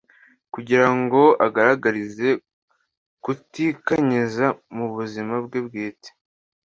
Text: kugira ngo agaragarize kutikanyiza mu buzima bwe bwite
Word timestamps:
kugira 0.53 0.87
ngo 0.99 1.21
agaragarize 1.45 2.29
kutikanyiza 3.23 4.45
mu 4.75 4.85
buzima 4.95 5.33
bwe 5.45 5.59
bwite 5.67 6.09